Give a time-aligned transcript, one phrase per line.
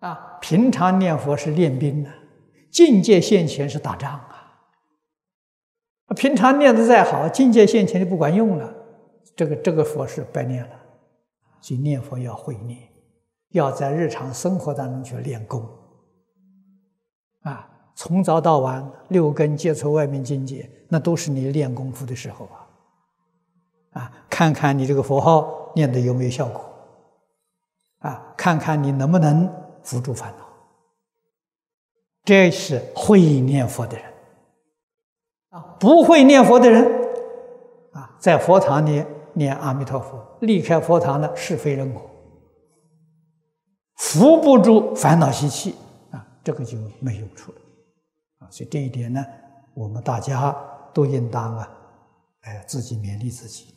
[0.00, 2.10] 啊，平常念佛是练兵的，
[2.70, 4.32] 境界现前是打仗啊。
[6.14, 8.72] 平常念的再好，境界现前就不管用了，
[9.34, 10.70] 这个这个佛是白念了。
[11.60, 12.78] 所以念佛要会念，
[13.50, 15.66] 要在日常生活当中去练功。
[17.42, 24.00] 啊，从早到晚六根接触外面境界，那都是你练功夫的时候啊。
[24.00, 26.62] 啊，看看你这个佛号念的有没有效果。
[27.98, 29.50] 啊，看看你能不能
[29.86, 30.44] 扶住烦恼，
[32.24, 34.12] 这是会念佛的人。
[35.50, 36.84] 啊，不会念佛的人，
[37.92, 39.04] 啊，在佛堂里
[39.34, 42.10] 念阿弥陀佛，离开佛堂的是非人我，
[43.94, 45.76] 扶不住烦恼习气，
[46.10, 47.58] 啊，这个就没有处了。
[48.38, 49.24] 啊，所以这一点呢，
[49.74, 50.52] 我们大家
[50.92, 51.78] 都应当啊，
[52.40, 53.72] 哎，自己勉励自己。